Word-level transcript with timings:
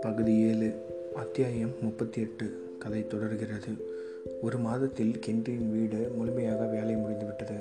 பகுதி 0.00 0.40
ஏழு 0.40 0.74
அத்தியாயம் 1.14 1.70
முப்பத்தி 1.80 2.20
எட்டு 2.20 2.76
கதை 2.78 3.06
தொடர்கிறது. 3.06 3.68
ஒரு 4.42 4.58
மாதத்தில் 4.58 5.18
கென்றியின் 5.18 5.72
வீடு 5.72 6.10
முழுமையாக 6.16 6.64
வேலை 6.64 6.94
முடிந்துவிட்டது. 6.94 7.54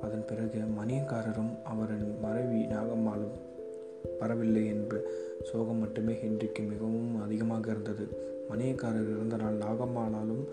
அதன் 0.00 0.24
பிறகு 0.26 0.58
மணியக்காரரும் 0.58 1.62
அவரின் 1.64 2.20
மறைவி 2.20 2.64
நாகம்மாளும் 2.64 3.36
வரவில்லை 4.20 4.66
என்ற 4.66 5.00
சோகம் 5.42 5.78
மட்டுமே 5.78 6.12
ஹென்றிக்கு 6.12 6.68
மிகவும் 6.68 7.22
அதிகமாக 7.22 7.70
இருந்தது. 7.70 8.06
மணியக்காரர் 8.50 9.10
இருந்தனால் 9.10 9.60
நாகம்மாளாலும் 9.60 10.44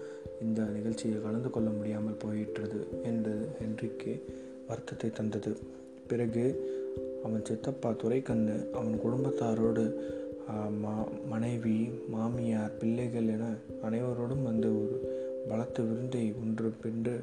இந்த 0.41 0.63
நிகழ்ச்சியில் 0.63 1.21
கலந்து 1.21 1.49
கொள்ள 1.49 1.69
முடியாமல் 1.69 2.19
போயிற்றது 2.19 2.87
என்று 3.03 3.47
ஹென்றிக்கு 3.59 4.21
வருத்தத்தை 4.67 5.09
தந்தது. 5.09 5.75
பிறகு 6.07 6.45
அவன் 7.25 7.45
சித்தப்பா 7.45 7.89
துரைக்கண்ணு 7.91 8.55
அவன் 8.73 8.95
குடும்பத்தாரோடு 9.05 9.83
மா 10.83 10.93
மனைவி 11.29 11.77
மாமியார் 12.13 12.77
பிள்ளைகள் 12.79 13.31
என 13.35 13.45
அனைவரோடும் 13.87 14.45
வந்து 14.49 14.69
ஒரு 14.81 14.97
பலத்த 15.49 15.83
விருந்தை 15.87 16.23
ஒன்று 16.43 16.69
பின்று 16.83 17.15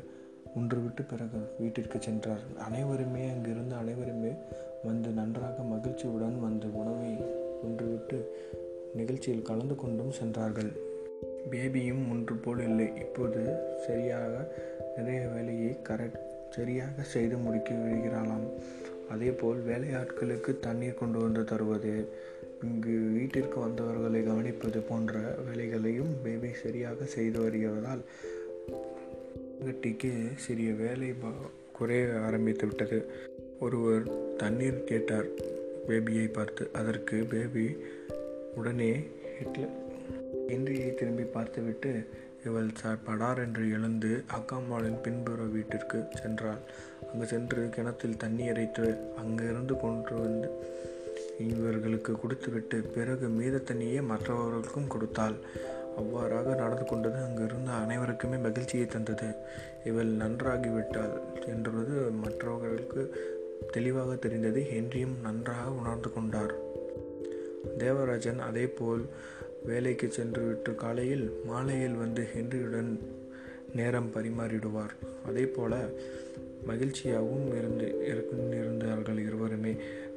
ஒன்று 0.56 0.78
விட்டு 0.82 1.02
பிறகு 1.02 1.40
வீட்டிற்கு 1.60 1.98
சென்றார். 2.00 2.42
அனைவருமே 2.66 3.22
அங்கிருந்து 3.32 3.74
அனைவருமே 3.82 4.32
வந்து 4.84 5.10
நன்றாக 5.10 5.56
மகிழ்ச்சியுடன் 5.72 6.36
வந்து 6.40 6.68
உணவை 6.80 7.12
ஒன்று 7.64 7.86
விட்டு 7.86 8.18
நிகழ்ச்சியில் 8.94 9.48
கலந்து 9.48 9.76
கொண்டும் 9.76 10.12
சென்றார்கள். 10.20 10.70
பேபியும் 11.50 12.04
ஒன்று 12.12 12.36
போல் 12.44 12.62
இல்லை. 12.68 12.88
இப்போது 13.04 13.42
சரியாக 13.86 14.32
நிறைய 14.96 15.22
வேலையை 15.34 15.72
கரெக்ட் 15.88 16.22
சரியாக 16.54 17.02
செய்து 17.14 17.36
முடிக்க 17.36 17.70
விடுகிறாளாம் 17.74 18.46
அதேபோல் 19.10 19.60
வேலையாட்களுக்கு 19.68 20.52
தண்ணீர் 20.60 21.00
கொண்டு 21.00 21.18
வந்து 21.18 21.42
தருவது 21.44 21.94
இங்கு 22.62 22.94
வீட்டிற்கு 23.16 23.58
வந்தவர்களை 23.60 24.20
கவனிப்பது 24.28 24.80
போன்ற 24.88 25.20
வேலைகளையும் 25.48 26.12
பேபி 26.24 26.50
சரியாக 26.62 27.06
செய்து 27.16 27.38
வருகிறதால் 27.40 28.02
கட்டிக்கு 29.64 30.12
சிறிய 30.36 30.70
வேலை 30.72 31.08
குறைய 31.72 32.08
ஆரம்பித்து 32.26 32.64
விட்டது. 32.66 32.98
ஒருவர் 33.60 34.04
தண்ணீர் 34.36 34.84
கேட்டார் 34.84 35.28
பேபியை 35.88 36.26
பார்த்து. 36.32 36.64
அதற்கு 36.72 37.16
பேபி 37.30 37.66
உடனே 38.54 38.92
ஹிட்லர். 39.38 39.74
இன்றியை 40.48 40.88
திரும்பி 40.94 41.24
பார்த்துவிட்டு 41.36 41.92
இவள் 42.44 42.70
படார் 43.04 43.38
என்று 43.38 43.64
எழுந்து 43.70 44.10
அக்காம்மாளின் 44.32 45.00
பின்புற 45.00 45.42
வீட்டிற்கு 45.42 45.98
சென்றாள். 46.20 46.62
அங்கு 47.10 47.26
சென்று 47.26 47.62
கிணத்தில் 47.76 48.16
தண்ணி 48.16 48.44
இறைத்து 48.44 48.86
அங்கிருந்து 49.16 49.76
கொண்டு 49.76 50.14
வந்து 50.14 50.48
இவர்களுக்கு 51.38 52.12
கொடுத்துவிட்டு 52.20 52.78
பிறகு 52.94 53.28
மீத 53.28 53.62
தண்ணியே 53.70 54.00
மற்றவர்களுக்கும் 54.02 54.86
கொடுத்தாள். 54.86 55.36
அவ்வாறாக 55.96 56.54
நடந்து 56.54 56.84
கொண்டது 56.84 57.18
அங்கிருந்த 57.22 57.70
அனைவருக்குமே 57.72 58.36
மகிழ்ச்சியை 58.36 58.86
தந்தது. 58.86 59.28
இவள் 59.84 60.12
நன்றாகிவிட்டாள் 60.16 61.14
என்றது 61.46 61.96
மற்றவர்களுக்கு 62.10 63.02
தெளிவாக 63.70 64.14
தெரிந்தது. 64.14 64.60
ஹென்ரியும் 64.72 65.16
நன்றாக 65.22 65.70
உணர்ந்து 65.70 66.12
கொண்டார். 66.12 66.54
தேவராஜன் 67.78 68.38
அதேபோல் 68.38 69.04
வேலைக்கு 69.64 70.06
சென்று 70.10 70.42
விட்டு 70.46 70.74
காலையில் 70.74 71.26
மாலையில் 71.46 71.94
வந்து 71.94 72.22
ஹென்ரியுடன் 72.34 72.90
நேரம் 73.74 74.10
பரிமாறிடுவார். 74.14 74.94
அதே 75.26 75.44
போல 75.46 75.74
மகிழ்ச்சியாகவும் 76.66 77.46
இருந்து 77.58 77.86
இருந்தார்கள் 78.58 79.18
இருவருமே. 79.18 79.72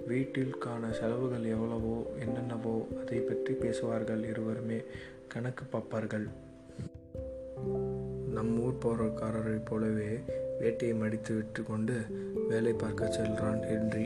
வீட்டிற்கான 0.10 0.92
செலவுகள் 0.92 1.46
எவ்வளவோ 1.46 1.96
என்னென்னவோ 2.20 2.88
அதை 3.02 3.20
பற்றி 3.20 3.54
பேசுவார்கள் 3.54 4.24
இருவருமே. 4.24 4.80
கணக்கு 5.28 5.66
பார்ப்பார்கள். 5.66 6.28
நம் 8.36 8.54
ஊர் 8.60 8.82
போறக்காரரை 8.86 9.58
போலவே 9.66 10.12
வேட்டையை 10.60 10.96
மடித்து 10.98 11.36
விட்டு 11.36 11.64
கொண்டு 11.64 11.96
வேலை 12.50 12.74
பார்க்க 12.74 13.16
செல்றான் 13.18 13.62
ஹென்றி. 13.68 14.06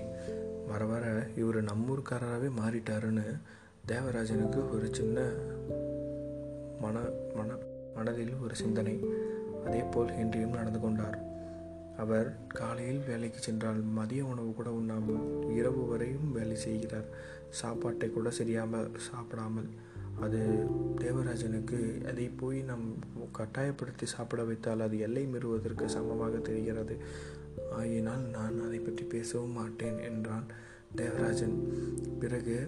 வர 0.67 0.85
வர 0.85 1.05
இவர் 1.35 1.59
நம்மூர்காரராகவே 1.63 2.49
மாறிட்டாருன்னு 2.59 3.27
தேவராஜனுக்கு 3.87 4.69
ஒரு 4.69 4.87
சின்ன 4.91 5.19
மன 6.79 6.99
மன 7.35 7.55
மனதில் 7.95 8.33
ஒரு 8.43 8.55
சிந்தனை. 8.55 8.99
அதே 9.65 9.81
போல் 9.81 10.07
ஹென்ரியும் 10.07 10.57
நடந்து 10.57 10.79
கொண்டார். 10.79 11.17
அவர் 11.97 12.35
காலையில் 12.47 13.01
வேலைக்கு 13.07 13.39
சென்றால் 13.39 13.81
மதிய 13.81 14.25
உணவு 14.25 14.53
கூட 14.53 14.69
உண்ணாமல் 14.71 15.23
இரவு 15.55 15.87
வரையும் 15.87 16.31
வேலை 16.31 16.55
செய்கிறார். 16.55 17.07
சாப்பாட்டை 17.49 18.09
கூட 18.09 18.29
சரியாமல் 18.29 18.91
சாப்பிடாமல். 18.97 19.69
அது 20.19 20.39
தேவராஜனுக்கு 20.97 22.05
அதை 22.07 22.29
போய் 22.29 22.61
நம் 22.61 22.87
கட்டாயப்படுத்தி 23.31 24.05
சாப்பிட 24.05 24.43
வைத்தால் 24.43 24.79
அது 24.79 24.99
எல்லை 24.99 25.25
மீறுவதற்கு 25.25 25.85
சமமாக 25.85 26.37
தெரிகிறது. 26.37 26.97
ஆயினால் 27.71 28.21
நான் 28.37 28.63
அதை 28.67 28.79
பற்றி 28.79 29.03
பேசவும் 29.03 29.51
மாட்டேன் 29.51 29.99
என்றான் 29.99 30.45
தேவராஜன். 30.95 31.57
பிறகு 32.19 32.67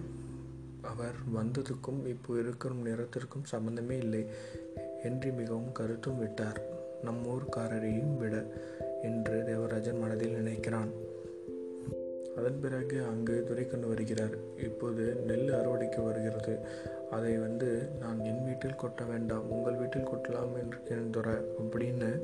அவர் 0.84 1.18
வந்ததுக்கும் 1.34 2.06
இப்போ 2.06 2.38
இருக்கிற 2.38 2.74
நிறத்திற்கும் 2.74 3.44
சம்பந்தமே 3.44 3.96
இல்லை. 3.96 4.26
என்று 5.04 5.32
மிகவும் 5.32 5.72
கருத்தும் 5.72 6.18
விட்டார். 6.18 6.60
நம் 7.02 7.26
ஊர்க்காரரையும் 7.26 8.16
விட 8.16 8.44
என்று 9.02 9.44
தேவராஜன் 9.44 9.98
மனதில் 9.98 10.34
நினைக்கிறான். 10.34 10.88
அதன் 12.36 12.60
பிறகு 12.60 13.02
அங்கு 13.02 13.44
துரைக்கண்ணு 13.46 13.88
வருகிறார். 13.88 14.36
இப்போது 14.64 15.14
நெல் 15.14 15.48
அறுவடைக்கு 15.48 16.04
வருகிறது. 16.04 16.58
அதை 17.10 17.38
வந்து 17.38 17.88
நான் 18.00 18.24
என் 18.24 18.44
வீட்டில் 18.44 18.80
கொட்ட 18.82 19.08
வேண்டாம் 19.08 19.50
உங்கள் 19.50 19.74
வீட்டில் 19.74 20.08
கொட்டலாம் 20.08 20.54
என்று 20.88 21.10
துறை 21.10 21.34
அப்படின்னு 21.34 22.22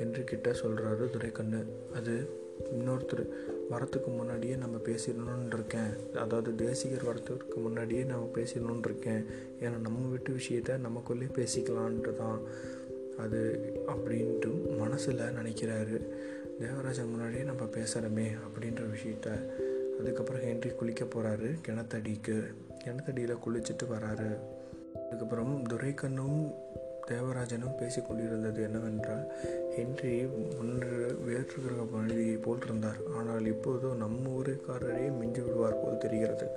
என்று 0.00 0.24
கிட்ட 0.24 0.50
சொல்கிறாரு 0.50 1.10
துரைக்கண்ணு. 1.10 1.64
அது 1.94 2.42
இன்னொருத்தர் 2.72 3.24
வரத்துக்கு 3.70 4.06
முன்னாடியே 4.06 4.56
நம்ம 4.56 4.76
பேசிடணுன்னு 4.76 5.46
இருக்கேன் 5.46 6.16
அதாவது 6.16 6.54
தேசிகர் 6.54 7.04
வரத்துக்கு 7.04 7.56
முன்னாடியே 7.56 8.04
நம்ம 8.04 8.30
பேசிடணுன்னு 8.34 8.78
இருக்கேன் 8.78 9.24
ஏன்னா 9.60 9.80
நம்ம 9.80 10.08
விட்டு 10.08 10.36
விஷயத்த 10.36 10.78
நமக்குள்ளே 10.78 11.24
பேசிக்கலான்ட்டு 11.24 12.12
தான் 12.12 12.40
அது 13.18 13.72
அப்படின்ட்டு 13.86 14.76
மனசில் 14.78 15.18
நினைக்கிறாரு. 15.18 16.08
தேவராஜன் 16.58 17.10
முன்னாடியே 17.10 17.42
நம்ம 17.42 17.64
பேசுகிறோமே 17.64 18.26
அப்படின்ற 18.46 18.84
விஷயத்த. 18.94 19.48
அதுக்கப்புறம் 19.98 20.42
ஹென்றி 20.42 20.70
குளிக்க 20.70 21.04
போகிறாரு 21.04 21.58
கிணத்தடிக்கு. 21.68 22.54
கிணத்தடியில் 22.84 23.38
குளிச்சுட்டு 23.46 23.84
வராரு. 23.84 24.36
அதுக்கப்புறம் 25.06 25.66
துரைக்கண்ணும் 25.66 26.54
தேவராஜனும் 27.10 27.78
பேசிக்கொண்டிருந்தது 27.78 28.62
என்னவென்றால் 28.62 29.32
ஹென்றி 29.76 30.26
முன்று 30.26 31.20
வேற்றுகிற 31.26 31.72
மனிதியை 31.94 32.42
போல் 32.42 32.58
இருந்தார் 32.64 32.96
ஆனால் 33.16 33.46
இப்போதோ 33.46 33.94
நம்ம 33.94 34.42
ஊருக்காரரே 34.42 35.18
மிஞ்சி 35.18 35.40
விடுவார் 35.40 35.82
போல் 35.82 35.98
தெரிகிறது. 35.98 36.48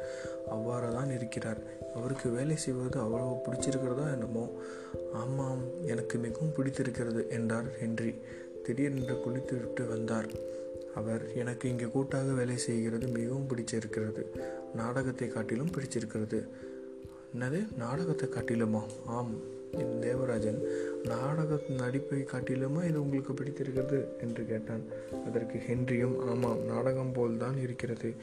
அவ்வாறு 0.50 0.94
தான் 0.94 1.12
இருக்கிறார். 1.12 1.58
அவருக்கு 1.96 2.30
வேலை 2.30 2.56
செய்வது 2.56 3.00
அவ்வளவு 3.00 3.42
பிடிச்சிருக்கிறதா 3.46 4.12
என்னமோ? 4.12 4.50
ஆமாம் 5.14 5.62
எனக்கு 5.86 6.18
மிகவும் 6.18 6.54
பிடித்திருக்கிறது 6.56 7.30
என்றார் 7.30 7.78
ஹென்றி. 7.80 8.14
திடீரென்று 8.64 9.14
குளித்து 9.14 9.60
விட்டு 9.60 9.88
வந்தார். 9.88 10.30
அவர் 10.96 11.34
எனக்கு 11.34 11.70
இங்கே 11.70 11.86
கூட்டாக 11.86 12.32
வேலை 12.32 12.58
செய்கிறது 12.58 13.08
மிகவும் 13.08 13.48
பிடிச்சிருக்கிறது. 13.48 14.26
நாடகத்தை 14.76 15.28
காட்டிலும் 15.28 15.70
பிடிச்சிருக்கிறது. 15.70 16.48
என்னது? 17.36 17.76
நாடகத்தை 17.78 18.30
காட்டிலுமா? 18.30 18.84
ஆம். 19.06 19.56
தேவராஜன் 20.00 20.62
நாடக 21.04 21.60
நடிப்பை 21.78 22.24
காட்டிலுமா 22.24 22.88
இது 22.88 23.02
உங்களுக்கு 23.02 23.34
பிடித்திருக்கிறது? 23.34 24.08
என்று 24.22 24.46
கேட்டான். 24.46 24.82
அதற்கு 25.28 25.62
ஹென்ரியும் 25.70 26.30
ஆமாம் 26.30 26.66
நாடகம் 26.66 27.12
போல்தான் 27.12 27.58
இருக்கிறது. 27.62 28.14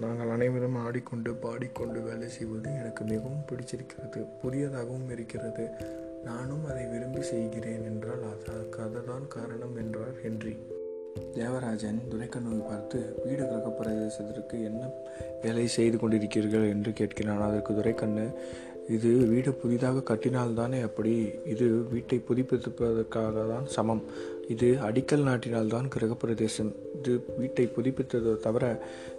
நாங்கள் 0.00 0.28
அனைவரும் 0.28 0.76
ஆடிக்கொண்டு 0.76 1.34
பாடிக்கொண்டு 1.34 2.00
வேலை 2.00 2.28
செய்வது 2.28 2.70
எனக்கு 2.70 3.04
மிகவும் 3.04 3.44
பிடிச்சிருக்கிறது 3.48 4.26
புதியதாகவும் 4.42 5.10
இருக்கிறது. 5.10 5.68
நானும் 6.24 6.64
அதை 6.64 6.86
விரும்பி 6.86 7.22
செய்கிறேன் 7.22 7.84
என்றால் 7.84 8.22
அதற்கு 8.22 8.82
அதுதான் 8.82 9.28
காரணம் 9.28 9.76
என்றார் 9.76 10.20
ஹென்றி 10.22 10.56
தேவராஜன் 11.34 12.00
துரைக்கண்ணுவை 12.10 12.66
பார்த்து 12.66 13.22
வீடு 13.24 13.42
கிரக 13.42 13.68
பிரதேசத்திற்கு 13.68 14.52
என்ன 14.52 14.88
வேலை 15.42 15.66
செய்து 15.66 15.96
கொண்டிருக்கிறீர்கள்? 15.96 16.68
என்று 16.68 16.90
கேட்கிறான். 16.90 17.42
அதற்கு 17.42 17.74
துரைக்கண்ணு 17.74 18.30
இது 18.94 19.10
வீடு 19.30 19.50
புதிதாக 19.52 20.02
கட்டினால்தானே 20.08 20.82
அப்படி? 20.82 21.12
இது 21.52 21.66
வீட்டை 21.92 22.18
புதுப்பிப்பதற்காக 22.28 23.46
தான் 23.52 23.66
சமம். 23.66 24.02
இது 24.48 24.68
அடிக்கல் 24.88 25.26
நாட்டினால்தான் 25.28 25.86
கிரகப்பிரதேசம் 25.94 26.70
இது 26.98 27.12
வீட்டை 27.38 27.64
புதுப்பித்ததை 27.76 28.34
தவிர 28.38 28.64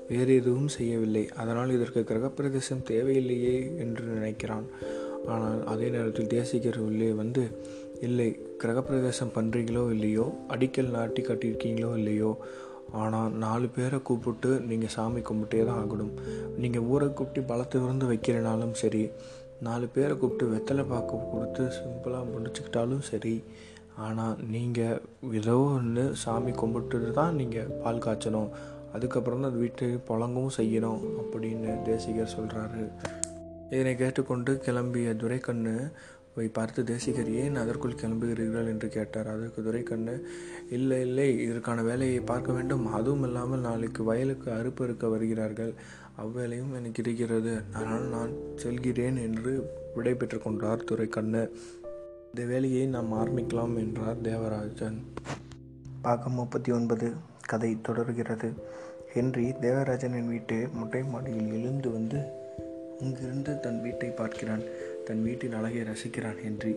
வேறு 0.10 0.36
எதுவும் 0.36 0.70
செய்யவில்லை. 0.78 1.24
அதனால் 1.42 1.74
இதற்கு 1.78 2.02
கிரகப்பிரதேசம் 2.12 2.86
தேவையில்லையே 2.92 3.56
என்று 3.78 4.06
நினைக்கிறான். 4.06 4.68
ஆனால் 5.26 5.64
அதே 5.64 5.90
நேரத்தில் 5.90 6.32
தேசிகர் 6.36 6.80
உள்ளே 6.88 7.12
வந்து 7.12 7.44
இல்லை 8.08 8.30
கிரகப்பிரவேசம் 8.64 9.36
பண்ணுறீங்களோ 9.36 9.84
இல்லையோ? 9.96 10.26
அடிக்கல் 10.48 10.96
நாட்டி 10.98 11.22
கட்டியிருக்கீங்களோ 11.22 11.92
இல்லையோ? 11.98 12.32
ஆனால் 12.92 13.32
நாலு 13.32 13.68
பேரை 13.70 14.00
கூப்பிட்டு 14.00 14.50
நீங்கள் 14.70 14.94
சாமி 14.96 15.22
கும்பிட்டே 15.22 15.66
தான் 15.66 15.80
ஆகணும். 15.82 16.14
நீங்கள் 16.58 16.86
ஊரை 16.92 17.08
கூப்பிட்டு 17.10 17.42
பலத்தை 17.54 17.78
விருந்து 17.82 18.06
வைக்கிறனாலும் 18.12 18.78
சரி 18.82 19.02
நாலு 19.66 19.86
பேரை 19.94 20.14
கூப்பிட்டு 20.16 20.46
வெத்தலை 20.54 20.84
பாக்கு 20.92 21.18
கொடுத்து 21.32 21.64
சிம்பிளாக 21.78 22.26
முடிச்சுக்கிட்டாலும் 22.34 23.06
சரி. 23.10 23.36
ஆனால் 24.06 24.42
நீங்கள் 24.54 25.00
ஏதோ 25.40 25.56
ஒன்று 25.78 26.04
சாமி 26.24 26.52
கும்பிட்டு 26.60 26.98
தான் 27.20 27.38
நீங்கள் 27.40 27.72
பால் 27.84 28.04
காய்ச்சணும். 28.06 28.52
அதுக்கப்புறம் 28.96 29.46
தான் 29.46 29.58
வீட்டு 29.62 29.88
புழங்கவும் 30.10 30.58
செய்யணும் 30.60 31.02
அப்படின்னு 31.22 31.72
தேசிகர் 31.90 32.36
சொல்கிறாரு 32.36 32.84
இதனை 33.72 33.94
கேட்டுக்கொண்டு 34.02 34.52
கிளம்பிய 34.66 35.16
துரைக்கண்ணு 35.24 35.76
போய் 36.36 36.56
பார்த்து 36.58 36.82
தேசிகர் 36.92 37.30
ஏன் 37.42 37.56
அதற்குள் 37.62 38.00
கிளம்புகிறீர்கள் 38.02 38.70
என்று 38.74 38.88
கேட்டார். 38.96 39.30
அதற்கு 39.36 39.60
துரைக்கண்ணு 39.68 40.16
இல்லை 40.78 41.00
இல்லை 41.08 41.26
இதற்கான 41.46 41.84
வேலையை 41.90 42.20
பார்க்க 42.32 42.58
வேண்டும். 42.58 42.84
அதுவும் 42.98 43.26
இல்லாமல் 43.28 43.66
நாளைக்கு 43.70 44.04
வயலுக்கு 44.10 44.50
அறுப்பு 44.58 44.84
இருக்க 44.88 45.08
வருகிறார்கள். 45.14 45.74
அவ்வேளையும் 46.22 46.76
எனக்கு 46.76 47.02
இருக்கிறது. 47.04 47.54
அதனால் 47.74 48.06
நான் 48.06 48.32
செல்கிறேன் 48.56 49.18
என்று 49.18 49.52
விடை 49.96 50.14
பெற்று 50.14 50.40
கொண்டார் 50.40 50.84
துரைக்கண்ணு 50.84 51.44
இந்த 52.30 52.46
வேலையை 52.46 52.86
நாம் 52.86 53.14
ஆரம்பிக்கலாம் 53.14 53.76
என்றார் 53.78 54.22
தேவராஜன். 54.22 54.98
பாகம் 56.02 56.34
முப்பத்தி 56.34 56.72
ஒன்பது 56.72 57.08
கதை 57.46 57.78
தொடர்கிறது. 57.82 58.50
ஹென்றி 59.14 59.46
தேவராஜனின் 59.62 60.28
வீட்டு 60.28 60.68
மொட்டை 60.74 61.04
மாடியில் 61.04 61.54
எழுந்து 61.54 61.92
வந்து 61.92 62.20
அங்கிருந்து 63.02 63.60
தன் 63.60 63.82
வீட்டை 63.82 64.10
பார்க்கிறான். 64.10 64.64
தன் 65.06 65.24
வீட்டின் 65.24 65.54
அழகை 65.54 65.82
ரசிக்கிறான் 65.82 66.42
ஹென்றி. 66.44 66.74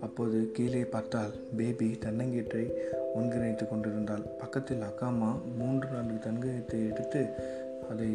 அப்போது 0.00 0.50
கீழே 0.52 0.82
பார்த்தால் 0.84 1.32
பேபி 1.56 1.88
தன்னங்கீற்றை 2.04 2.64
ஒன்றிணைத்து 3.14 3.64
கொண்டிருந்தாள். 3.68 4.24
பக்கத்தில் 4.38 4.80
அக்காமா 4.80 5.30
மூன்று 5.58 5.88
நான்கு 5.88 6.18
தன்கீத்தை 6.26 6.78
எடுத்து 6.90 7.22
அதை 7.92 8.08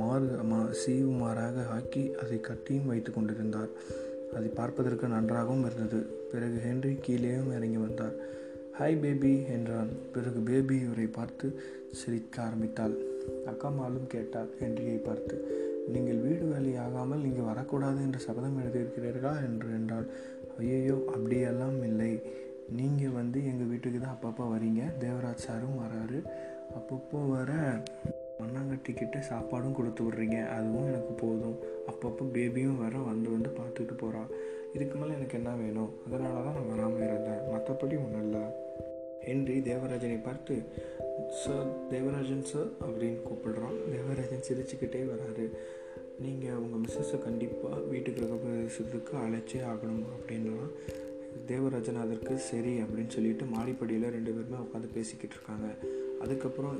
மாறு 0.00 0.26
மா 0.50 0.60
சீவுமாறாக 0.80 1.66
ஆக்கி 1.76 2.04
அதை 2.22 2.38
கட்டியும் 2.48 2.90
வைத்து 2.92 3.10
கொண்டிருந்தார். 3.12 3.70
அதை 4.36 4.48
பார்ப்பதற்கு 4.58 5.06
நன்றாகவும் 5.14 5.64
இருந்தது. 5.68 6.00
பிறகு 6.32 6.58
ஹென்றி 6.66 6.92
கீழேயும் 7.06 7.52
இறங்கி 7.56 7.80
வந்தார். 7.86 8.16
ஹாய் 8.78 9.00
பேபி 9.04 9.32
என்றான். 9.54 9.90
பிறகு 10.14 10.40
பேபி 10.50 10.76
இவரை 10.86 11.06
பார்த்து 11.18 11.46
சிரிக்க 12.00 12.36
ஆரம்பித்தாள். 12.46 12.94
அக்காமாலும் 13.50 14.06
கேட்டாள் 14.14 14.52
ஹென்ரியை 14.60 14.98
பார்த்து. 15.08 15.36
நீங்கள் 15.94 16.22
வீடு 16.24 16.44
வேலை 16.52 16.72
ஆகாமல் 16.84 17.26
இங்கே 17.28 17.44
வரக்கூடாது 17.50 18.00
என்று 18.06 18.20
சபதம் 18.26 18.60
எழுதியிருக்கிறீர்களா? 18.62 19.34
என்று 19.46 19.68
என்றால் 19.78 20.06
ஐயோ 20.58 20.96
அப்படியெல்லாம் 21.14 21.78
இல்லை. 21.90 22.12
நீங்கள் 22.78 23.16
வந்து 23.20 23.38
எங்கள் 23.50 23.70
வீட்டுக்கு 23.72 23.98
தான் 23.98 24.16
அப்பப்போ 24.16 24.44
வரீங்க. 24.54 24.82
தேவராஜ் 25.04 25.46
சாரும் 25.46 25.80
வராரு. 25.84 26.18
அப்பப்போ 26.78 27.20
வர 27.36 27.52
மண்ணாங்கட்டிக்கிட்ட 28.40 29.18
சாப்பாடும் 29.30 29.72
கொடுத்து 29.72 30.04
விட்றீங்க. 30.04 30.38
அதுவும் 30.56 30.86
எனக்கு 30.86 31.12
போதும். 31.12 31.58
அப்பப்போ 31.86 32.24
பேபியும் 32.36 32.80
வர 32.84 32.98
வந்து 32.98 33.30
வந்து 33.30 33.50
பார்த்துட்டு 33.58 33.96
போகிறான் 33.96 34.30
இதுக்கு 34.74 34.98
மேலே 34.98 35.14
எனக்கு 35.14 35.38
என்ன 35.38 35.54
வேணும்? 35.54 35.92
அதனால 36.06 36.42
தான் 36.42 36.54
நான் 36.54 36.68
வராமல் 36.68 37.06
இருந்தேன். 37.06 37.40
மற்றபடி 37.52 37.96
ஒன்றும் 38.04 38.24
இல்லை. 38.24 38.42
ஹென்றி 39.20 39.58
தேவராஜனை 39.60 40.18
பார்த்து 40.22 40.54
சார் 41.42 41.68
தேவராஜன் 41.88 42.44
சார் 42.44 42.70
அப்படின்னு 42.86 43.18
கூப்பிடுறான். 43.28 43.76
தேவராஜன் 43.94 44.46
சிரிச்சுக்கிட்டே 44.48 45.02
வராரு. 45.12 45.46
நீங்கள் 46.20 46.60
உங்கள் 46.62 46.82
மிஸ்ஸஸை 46.84 47.18
கண்டிப்பாக 47.18 47.80
வீட்டுக்கு 47.80 48.20
கிரகப்பிரவேசத்துக்கு 48.20 49.14
அழைச்சே 49.26 49.60
ஆகணும் 49.72 50.04
அப்படின்லாம் 50.14 50.72
தேவராஜன் 51.46 52.02
அதற்கு 52.04 52.38
சரி 52.38 52.72
அப்படின்னு 52.82 53.14
சொல்லிட்டு 53.16 53.44
மாடிப்படியில் 53.44 54.14
ரெண்டு 54.16 54.30
பேருமே 54.32 54.58
உட்காந்து 54.64 54.88
பேசிக்கிட்டு 54.94 55.36
இருக்காங்க. 55.36 55.68
அதுக்கப்புறம் 56.20 56.76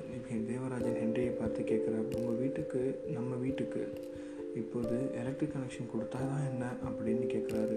தேவராஜன் 0.46 0.98
ஹென்ரியை 1.02 1.30
பார்த்து 1.30 1.62
கேட்குறாரு 1.62 2.16
உங்கள் 2.16 2.40
வீட்டுக்கு 2.40 3.00
நம்ம 3.12 3.34
வீட்டுக்கு 3.34 3.82
இப்போது 4.54 5.10
எலக்ட்ரிக் 5.14 5.54
கனெக்ஷன் 5.56 5.90
கொடுத்தா 5.92 6.20
தான் 6.30 6.46
என்ன? 6.50 6.72
அப்படின்னு 6.88 7.24
கேட்குறாரு 7.34 7.76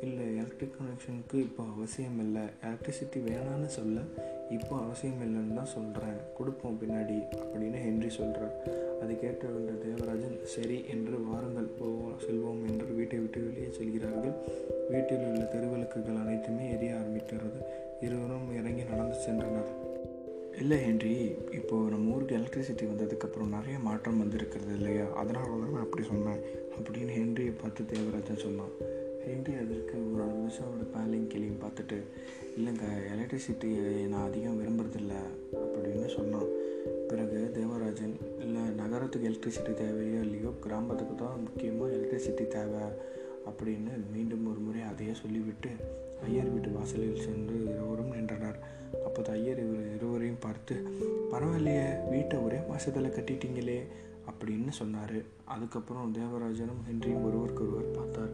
இல்லை 0.00 0.36
எலக்ட்ரிக் 0.36 0.76
கனெக்ஷனுக்கு 0.78 1.40
இப்போ 1.40 1.64
அவசியம் 1.76 2.18
இல்லை. 2.18 2.42
எலக்ட்ரிசிட்டி 2.62 3.18
வேணான்னு 3.28 3.66
சொல்ல 3.66 4.00
இப்போ 4.50 4.76
அவசியம் 4.76 5.20
இல்லைன்னு 5.20 5.54
தான் 5.54 5.72
சொல்கிறேன் 5.74 6.18
கொடுப்போம் 6.38 6.78
பின்னாடி 6.80 7.18
அப்படின்னு 7.44 7.78
ஹென்றி 7.84 8.08
சொல்கிறார் 8.08 8.56
அது 9.02 9.18
கேட்ட 9.20 9.46
தேவராஜன் 9.84 10.38
சரி 10.44 10.84
என்று 10.88 11.24
வாருங்கள் 11.24 11.74
போவோம் 11.78 12.20
செல்வோம் 12.26 12.62
என்று 12.68 12.86
வீட்டை 12.94 13.18
விட்டு 13.18 13.40
வெளியே 13.40 13.70
செல்கிறார்கள். 13.72 14.36
வீட்டில் 14.90 15.26
உள்ள 15.30 15.50
தெருவிளக்குகள் 15.54 16.22
அனைத்துமே 16.24 16.70
எரிய 16.70 16.94
ஆரம்பிக்கிறது. 16.94 17.60
இருவரும் 18.00 18.48
இறங்கி 18.60 18.82
நடந்து 18.82 19.16
சென்றனர். 19.26 19.93
இல்லை 20.60 20.78
ஹென்றி 20.78 21.34
இப்போது 21.50 21.90
நம்ம 21.90 22.14
ஊருக்கு 22.14 22.36
எலக்ட்ரிசிட்டி 22.36 22.84
வந்ததுக்கப்புறம் 22.84 23.48
நிறைய 23.48 23.78
மாற்றம் 23.78 24.18
வந்திருக்கிறது 24.18 24.74
இல்லையா? 24.74 25.12
அதனால 25.12 25.46
தான் 25.46 25.72
நான் 25.72 25.82
அப்படி 25.82 26.04
சொன்னேன். 26.04 26.40
அப்படின்னு 26.76 27.14
ஹென்ரியை 27.18 27.52
பார்த்து 27.62 27.86
தேவராஜன் 27.86 28.36
சொன்னான். 28.36 28.70
ஹென்றி 29.24 29.54
அதற்கு 29.54 30.14
ஒரு 30.14 30.24
நிமிஷம் 30.24 30.92
பேலையும் 30.94 31.26
கிளியும் 31.26 31.60
பார்த்துட்டு 31.60 31.98
இல்லைங்க 32.58 32.86
எலக்ட்ரிசிட்டியை 33.14 34.06
நான் 34.06 34.28
அதிகம் 34.28 34.60
விரும்புறதில்ல 34.60 35.12
அப்படின்னு 35.52 36.06
சொன்னான். 36.06 36.48
பிறகு 37.08 37.50
தேவராஜன் 37.52 38.16
இல்லை 38.40 38.62
நகரத்துக்கு 38.62 39.28
எலக்ட்ரிசிட்டி 39.28 39.74
தேவையோ 39.74 40.20
இல்லையோ 40.20 40.52
கிராமத்துக்கு 40.60 41.14
தான் 41.14 41.40
முக்கியமாக 41.40 41.92
எலக்ட்ரிசிட்டி 41.92 42.48
தேவை 42.48 42.82
அப்படின்னு 43.50 44.12
மீண்டும் 44.12 44.46
ஒரு 44.46 44.58
முறை 44.58 44.80
அதையே 44.80 45.14
சொல்லிவிட்டு 45.14 45.70
ஐயர் 46.24 46.50
வீட்டு 46.50 46.70
வாசலில் 46.70 47.20
சென்று 47.20 47.54
அப்போது 49.24 49.42
ஐயர் 49.42 49.60
இவர் 49.64 49.84
இருவரையும் 49.96 50.40
பார்த்து 50.44 50.74
பரவாயில்லையே 51.32 51.84
வீட்டை 52.10 52.36
ஒரே 52.46 52.56
மாதத்தில் 52.68 53.14
கட்டிட்டீங்களே 53.14 53.76
அப்படின்னு 54.30 54.72
சொன்னார். 54.78 55.14
அதுக்கப்புறம் 55.52 56.10
தேவராஜனும் 56.16 56.82
ஹென்ரியும் 56.88 57.24
ஒருவருக்கு 57.28 57.62
ஒருவர் 57.66 57.94
பார்த்தார். 57.98 58.32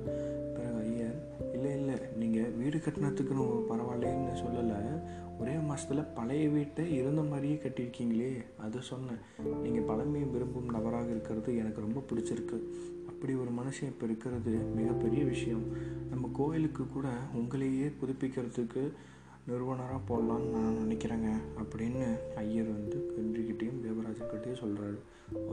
பிறகு 0.54 0.78
ஐயர் 0.86 1.18
இல்லை 1.56 1.72
இல்லை 1.80 1.96
நீங்கள் 2.22 2.50
வீடு 2.60 2.78
கட்டினத்துக்குன்னு 2.86 3.44
பரவாயில்லன்னு 3.70 4.34
சொல்லலை. 4.42 4.80
ஒரே 5.42 5.54
மாதத்தில் 5.68 6.10
பழைய 6.16 6.48
வீட்டை 6.56 6.86
இருந்த 6.96 7.24
மாதிரியே 7.30 7.58
கட்டியிருக்கீங்களே 7.66 8.32
அதை 8.64 8.82
சொன்னேன் 8.90 9.22
நீங்கள் 9.62 9.86
பழமையை 9.92 10.26
விரும்பும் 10.34 10.74
நபராக 10.78 11.08
இருக்கிறது 11.14 11.52
எனக்கு 11.62 11.86
ரொம்ப 11.86 12.02
பிடிச்சிருக்கு. 12.10 12.58
அப்படி 13.12 13.34
ஒரு 13.44 13.52
மனுஷன் 13.60 13.92
இப்போ 13.92 14.06
இருக்கிறது 14.10 14.54
மிகப்பெரிய 14.80 15.22
விஷயம். 15.34 15.64
நம்ம 16.10 16.32
கோயிலுக்கு 16.40 16.86
கூட 16.96 17.08
உங்களையே 17.42 17.88
புதுப்பிக்கிறதுக்கு 18.02 18.84
நிறுவனராக 19.50 20.00
போடலான்னு 20.08 20.54
நான் 20.56 20.80
நினைக்கிறேங்க 20.82 21.30
அப்படின்னு 21.60 22.02
ஐயர் 22.42 22.68
வந்து 22.76 22.98
கன்றிக்கிட்டேயும் 23.16 23.80
தேவராஜர்கிட்டையும் 23.86 24.62
சொல்கிறாரு 24.62 24.98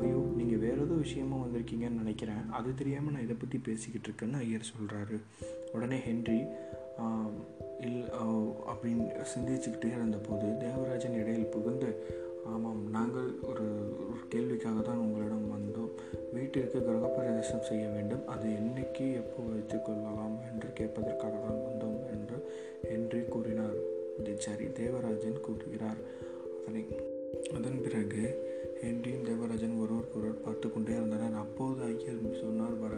ஐயோ 0.02 0.20
நீங்கள் 0.40 0.62
வேறு 0.66 0.80
ஏதோ 0.82 0.96
விஷயமா 1.06 1.36
வந்திருக்கீங்கன்னு 1.36 2.02
நினைக்கிறேன். 2.04 2.44
அது 2.50 2.74
தெரியாமல் 2.74 3.14
நான் 3.14 3.26
இதை 3.28 3.36
பற்றி 3.40 3.58
பேசிக்கிட்டு 3.58 4.10
இருக்கேன்னு 4.10 4.44
ஐயர் 4.46 4.72
சொல்கிறாரு 4.74 5.18
உடனே 5.74 6.00
ஹென்றி 6.00 6.40
இல் 7.88 8.06
அப்படின்னு 8.72 9.08
சிந்திச்சுக்கிட்டே 9.34 9.90
இருந்தபோது 9.98 10.48
தேவராஜன் 10.58 11.20
இடையில் 11.22 11.54
புகுந்து 11.56 11.92
ஆமாம் 12.52 12.82
நாங்கள் 12.90 13.30
ஒரு 13.50 13.66
ஒரு 14.10 14.22
கேள்விக்காக 14.34 14.82
தான் 14.82 15.02
உங்களிடம் 15.06 15.48
வந்தோம். 15.56 15.90
வீட்டிற்கு 16.34 16.78
கிரகப்பிரவேசம் 16.80 17.66
செய்ய 17.70 17.86
வேண்டும். 17.96 18.28
அது 18.34 18.48
என்னைக்கு 18.60 19.06
எப்போ 19.22 19.44
வைத்துக் 19.50 19.86
கொள்ளலாம்? 19.86 20.38
என்று 20.50 20.70
கேட்பதற்காக 20.80 21.34
தான் 21.46 21.60
வந்தோம். 21.66 21.77
சரி 24.38 24.72
தேவராஜன் 24.72 25.42
கூறுகிறார். 25.42 25.98
அதனை 26.62 26.86
அதன் 27.54 27.82
பிறகு 27.82 28.24
ஹென்ரியும் 28.84 29.26
தேவராஜன் 29.26 29.80
ஒருவருக்கு 29.80 30.20
ஒருவர் 30.20 30.42
பார்த்து 30.42 30.74
கொண்டே 30.74 30.92
இருந்தனர். 30.92 31.34
அப்போது 31.34 31.84
ஐயர் 31.84 32.40
சொன்னார் 32.42 32.78
வர 32.78 32.96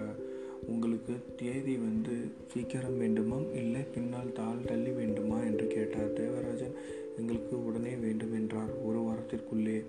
உங்களுக்கு 0.68 1.14
தேதி 1.38 1.76
வந்து 1.78 2.16
சீக்கிரம் 2.52 2.98
வேண்டுமா? 2.98 3.38
இல்லை 3.54 3.82
பின்னால் 3.82 4.34
தாள் 4.34 4.66
தள்ளி 4.66 4.90
வேண்டுமா? 4.90 5.40
என்று 5.40 5.68
கேட்டார். 5.68 6.14
தேவராஜன் 6.14 6.76
எங்களுக்கு 7.18 7.66
உடனே 7.66 7.96
வேண்டும் 7.96 8.34
என்றார். 8.34 8.72
ஒரு 8.86 9.00
வாரத்திற்குள்ளே 9.00 9.84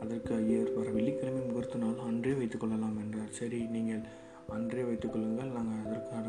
அதற்கு 0.00 0.34
ஐயர் 0.34 0.74
வர 0.74 0.90
வெள்ளிக்கிழமை 0.90 1.40
முகூர்த்த 1.40 1.76
நாள் 1.76 2.04
அன்றே 2.06 2.30
வைத்துக்கொள்ளலாம் 2.30 2.98
என்றார். 3.04 3.30
சரி 3.30 3.64
நீங்கள் 3.64 4.02
அன்றே 4.48 4.82
வைத்துக்கொள்ளுங்கள் 4.82 5.54
நாங்கள் 5.56 5.84
அதற்கான 5.86 6.26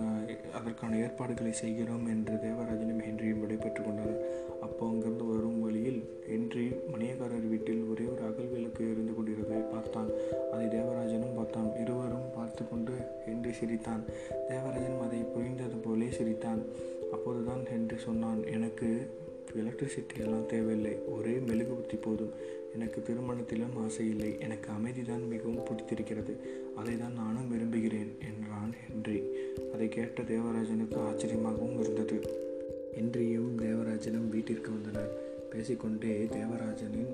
அதற்கான 0.53 0.97
ஏற்பாடுகளை 0.97 1.53
செய்கிறோம் 1.53 2.07
என்று 2.07 2.33
தேவராஜனும் 2.33 3.03
ஹென்ரியும் 3.07 3.39
விடைபெற்றுக் 3.39 3.85
கொண்டனர். 3.85 4.21
அப்போ 4.61 4.87
அங்கிருந்து 4.87 5.25
வரும் 5.25 5.61
வழியில் 5.61 6.09
ஹென்றி 6.27 6.65
மணியக்காரர் 6.65 7.49
வீட்டில் 7.49 7.83
ஒரே 7.83 8.05
ஒரு 8.05 8.21
அகல் 8.21 8.45
விளக்கு 8.45 8.91
இருந்து 8.91 9.15
கொண்டிருந்ததை 9.15 9.61
பார்த்தான். 9.61 10.09
அதை 10.51 10.65
தேவராஜனும் 10.65 11.35
பார்த்தான். 11.35 11.69
இருவரும் 11.81 12.33
பார்த்து 12.35 12.69
கொண்டு 12.69 12.91
ஹென்றி 13.25 13.51
சிரித்தான். 13.51 14.03
தேவராஜனும் 14.49 15.05
அதை 15.07 15.19
புரிந்தது 15.19 15.75
போலே 15.75 16.09
சிரித்தான். 16.09 16.61
அப்போதுதான் 17.11 17.65
ஹென்றி 17.65 17.97
சொன்னான் 17.97 18.45
எனக்கு 18.45 19.09
எலக்ட்ரிசிட்டி 19.55 20.17
எல்லாம் 20.19 20.45
தேவையில்லை. 20.45 20.95
ஒரே 21.07 21.31
மெழுகுபத்தி 21.31 21.97
போதும். 22.01 22.33
எனக்கு 22.77 22.99
திருமணத்திலும் 23.07 23.75
ஆசையில்லை 23.83 24.31
எனக்கு 24.45 24.67
அமைதி 24.69 25.03
தான் 25.11 25.23
மிகவும் 25.33 25.67
பிடித்திருக்கிறது. 25.67 26.33
அதை 26.79 26.95
தான் 26.97 27.15
நானும் 27.21 27.51
விரும்புகிறேன் 27.53 28.11
என்றான் 28.29 28.73
ஹென்றி. 28.83 29.19
அதை 29.73 29.87
கேட்ட 29.97 30.23
தேவராஜனுக்கு 30.33 30.99
ஆச்சரியமாகவும் 31.07 31.79
இருந்தது. 31.83 32.17
ஹென்ரியும் 32.97 33.53
தேவராஜனும் 33.63 34.29
வீட்டிற்கு 34.33 34.69
வந்தனர். 34.75 35.13
பேசிக்கொண்டே 35.51 36.13
தேவராஜனின் 36.37 37.13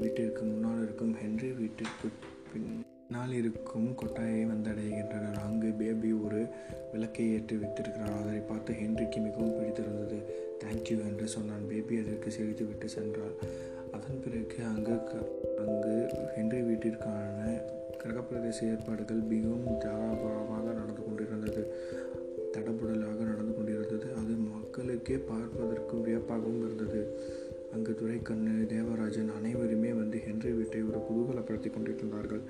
வீட்டிற்கு 0.00 0.42
முன்னால் 0.50 0.82
இருக்கும் 0.84 1.14
ஹென்றி 1.22 1.48
வீட்டிற்கு 1.60 2.08
பின்னால் 2.52 3.34
இருக்கும் 3.40 3.88
கொட்டாயை 4.00 4.42
வந்தடைகின்றனர். 4.52 5.38
அங்கு 5.46 5.70
பேபி 5.80 6.10
ஒரு 6.24 6.40
விளக்கை 6.92 7.26
ஏற்றி 7.36 7.56
வைத்திருக்கிறார். 7.56 8.16
அதை 8.22 8.40
பார்த்து 8.50 8.72
ஹென்றிக்கு 8.80 9.20
மிகவும் 9.26 9.56
பிடித்திருந்தது. 9.58 10.18
தேங்க்யூ 10.62 10.98
என்று 11.10 11.28
சொன்னான். 11.36 11.68
பேபி 11.72 11.94
அதற்கு 12.02 12.30
சிரித்து 12.36 12.66
விட்டு 12.66 12.88
சென்றாள். 12.96 13.36
அதன் 13.94 14.20
பிறகு 14.24 14.64
அங்கு 14.64 14.94
அங்கு 15.58 15.94
ஹென்றி 16.34 16.60
வீட்டிற்கான 16.60 17.62
கிரகப்பிரதேச 18.02 18.58
ஏற்பாடுகள் 18.70 19.22
மிகவும் 19.32 19.80
தாராபரமாக 19.80 20.66
நடந்து 20.80 21.02
கொண்டிருந்தது. 21.04 21.62
தடபுடலாக 22.52 23.20
நடந்து 23.30 23.54
கொண்டிருந்தது. 23.56 24.06
அது 24.12 24.32
மக்களுக்கே 24.54 25.16
பார்ப்பதற்கு 25.18 25.96
வியப்பாகவும் 25.96 26.64
இருந்தது. 26.64 27.00
அங்கு 27.72 27.94
துரைக்கண்ணு 27.94 28.66
தேவராஜன் 28.66 29.30
அனைவருமே 29.38 29.92
வந்து 29.92 30.18
ஹென்றி 30.18 30.50
வீட்டை 30.50 30.82
ஒரு 30.82 30.98
குதூகலப்படுத்தி 30.98 31.70
கொண்டிருந்தார்கள். 31.70 32.42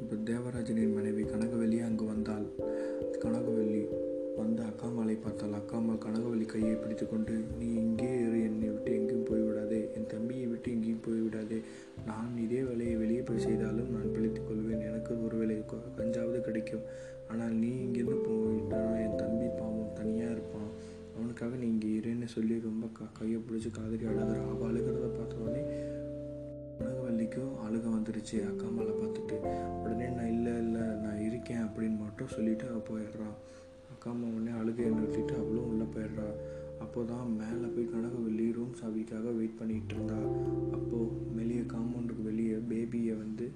இப்போ 0.00 0.32
தேவராஜனின் 0.32 0.94
மனைவி 0.94 1.22
கனகவல்லி 1.22 1.78
அங்கு 1.84 2.04
வந்தால் 2.04 2.46
கனகவல்லி 3.24 3.82
வந்து 4.40 4.62
அக்காமலை 4.70 5.14
பார்த்தால் 5.24 5.56
அக்காமல் 5.58 6.00
கனகவல்லி 6.04 6.46
கையை 6.52 6.74
பிடித்துக்கொண்டு 6.82 7.34
நீ 7.58 7.68
இங்கே 7.82 8.08
இரு 8.24 8.38
என்னை 8.48 8.68
விட்டு 8.72 8.90
எங்கேயும் 8.98 9.26
போய்விடாதே. 9.30 9.80
என் 9.96 10.08
தம்பியை 10.12 10.46
விட்டு 10.50 10.68
எங்கேயும் 10.74 11.04
போய்விடாதே. 11.06 11.58
நான் 12.08 12.34
இதே 12.44 12.60
வேலையை 12.68 12.94
வெளியே 13.02 13.22
போய் 13.28 13.44
செய்தாலும் 13.46 13.92
நான் 13.96 14.12
பிழைத்துக் 14.14 14.48
கொள்வேன். 14.48 14.84
எனக்கு 14.88 15.12
ஒரு 15.26 15.36
வேலை 15.40 15.56
கஞ்சாவது 16.00 16.40
கிடைக்கும். 16.48 16.84
ஆனால் 17.30 17.54
நீ 17.62 17.70
இங்கேருந்து 17.84 18.18
போயிட்டானா 18.26 18.92
என் 19.04 19.18
தம்பி 19.22 19.48
பாவம் 19.60 19.94
தனியாக 20.00 20.34
இருப்பான். 20.36 20.70
அவனுக்காக 21.16 21.56
நீ 21.62 21.66
இங்கே 21.74 21.90
இருன்னு 22.00 22.28
சொல்லி 22.36 22.56
ரொம்ப 22.68 22.86
க 22.96 23.08
கையை 23.18 23.38
பிடிச்சி 23.46 23.70
காதலி 23.78 24.04
அழுகிற 24.10 24.38
அவள் 24.52 24.68
அழுகிறத 24.70 25.08
பார்த்தோடனே 25.18 25.62
கனகவல்லிக்கும் 26.78 27.52
அழுக 27.66 27.84
வந்துருச்சு. 27.96 28.38
அக்கா 28.50 28.68
மேலே 28.78 28.94
பார்த்துட்டு 29.02 29.36
உடனே 29.82 30.08
நான் 30.16 30.32
இல்லை 30.36 30.54
இல்லை 30.64 30.86
நான் 31.04 31.22
இருக்கேன் 31.28 31.64
அப்படின்னு 31.66 31.98
மட்டும் 32.04 32.34
சொல்லிவிட்டு 32.36 32.66
அவள் 32.70 32.88
போயிடுறான் 32.90 33.36
பார்க்காம 34.06 34.26
உடனே 34.32 34.52
அழுகையை 34.58 34.90
நிறுத்திட்டு 34.94 35.34
அவளும் 35.42 35.68
உள்ளே 35.70 35.86
போயிடுறா. 35.94 36.26
அப்போ 36.78 37.00
தான் 37.04 37.30
மேலே 37.38 37.68
போய் 37.74 37.92
கனகவல்லி 37.94 38.44
ரூம் 38.56 38.74
சாவிக்காக 38.80 39.32
வெயிட் 39.38 39.56
பண்ணிகிட்டு 39.60 39.94
இருந்தா. 39.94 40.18
அப்போது 40.76 41.14
வெளியே 41.38 41.62
காம்பவுண்டுக்கு 41.72 42.24
வெளியே 42.30 42.56
பேபியை 42.70 43.14
வந்து 43.22 43.46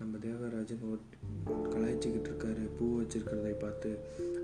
நம்ம 0.00 0.18
தேவராஜன் 0.26 0.84
கலாய்ச்சிக்கிட்டு 1.72 2.30
இருக்காரு. 2.32 2.64
பூ 2.78 2.84
வச்சிருக்கிறதை 3.00 3.54
பார்த்து 3.64 3.90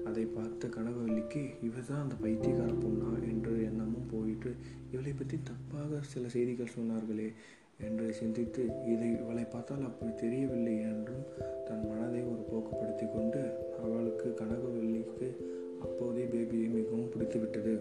அதை 0.08 0.24
பார்த்த 0.38 0.70
கனகவல்லிக்கு 0.76 1.42
இவர் 1.66 1.88
தான் 1.90 2.02
அந்த 2.04 2.16
பைத்தியக்கார 2.24 2.72
பொண்ணா? 2.84 3.10
என்று 3.30 3.52
எண்ணமும் 3.68 4.10
போயிட்டு 4.14 4.52
இவளை 4.92 5.12
பற்றி 5.20 5.38
தப்பாக 5.50 6.00
சில 6.14 6.28
செய்திகள் 6.36 6.76
சொன்னார்களே. 6.78 7.28
என்று 7.78 8.12
சிந்தித்து 8.12 8.62
இதை 8.86 9.10
இவளை 9.10 9.44
பார்த்தால் 9.44 9.84
அப்படி 9.84 10.14
தெரியவில்லை 10.14 10.80
என்றும் 10.80 11.24
தன் 11.64 11.88
மனதை 11.88 12.22
ஒரு 12.22 12.42
போக்குப்படுத்தி 12.52 13.12
கொண்டு 13.12 13.42
அவளுக்கு 13.84 14.34
கனகவல்லிக்கு 14.40 15.36
அப்போதே 15.80 16.24
பேபியை 16.24 16.68
மிகவும் 16.70 17.10
பிடித்துவிட்டது. 17.10 17.80